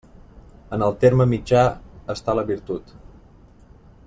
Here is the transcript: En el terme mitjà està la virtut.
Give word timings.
En 0.77 0.85
el 0.85 0.95
terme 1.03 1.27
mitjà 1.33 1.61
està 2.17 2.39
la 2.39 2.47
virtut. 2.51 2.99